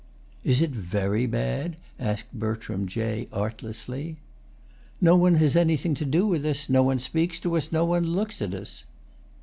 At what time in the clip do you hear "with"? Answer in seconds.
6.25-6.43